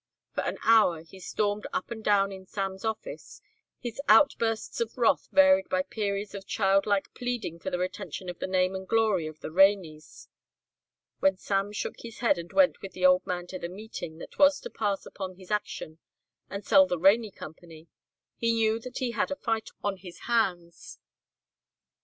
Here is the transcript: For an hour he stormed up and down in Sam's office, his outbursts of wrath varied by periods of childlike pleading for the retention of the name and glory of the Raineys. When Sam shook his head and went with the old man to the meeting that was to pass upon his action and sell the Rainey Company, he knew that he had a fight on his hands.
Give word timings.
For 0.33 0.41
an 0.41 0.57
hour 0.63 1.03
he 1.03 1.19
stormed 1.19 1.67
up 1.73 1.91
and 1.91 2.03
down 2.03 2.31
in 2.31 2.47
Sam's 2.47 2.83
office, 2.83 3.39
his 3.79 4.01
outbursts 4.07 4.81
of 4.81 4.97
wrath 4.97 5.27
varied 5.31 5.69
by 5.69 5.83
periods 5.83 6.33
of 6.33 6.47
childlike 6.47 7.13
pleading 7.13 7.59
for 7.59 7.69
the 7.69 7.77
retention 7.77 8.27
of 8.27 8.39
the 8.39 8.47
name 8.47 8.73
and 8.73 8.87
glory 8.87 9.27
of 9.27 9.41
the 9.41 9.51
Raineys. 9.51 10.27
When 11.19 11.37
Sam 11.37 11.71
shook 11.71 11.99
his 11.99 12.17
head 12.17 12.39
and 12.39 12.51
went 12.51 12.81
with 12.81 12.93
the 12.93 13.05
old 13.05 13.27
man 13.27 13.45
to 13.53 13.59
the 13.59 13.69
meeting 13.69 14.17
that 14.17 14.39
was 14.39 14.59
to 14.61 14.71
pass 14.71 15.05
upon 15.05 15.35
his 15.35 15.51
action 15.51 15.99
and 16.49 16.65
sell 16.65 16.87
the 16.87 16.97
Rainey 16.97 17.29
Company, 17.29 17.87
he 18.37 18.53
knew 18.53 18.79
that 18.79 18.97
he 18.97 19.11
had 19.11 19.29
a 19.29 19.35
fight 19.35 19.69
on 19.83 19.97
his 19.97 20.21
hands. 20.21 20.97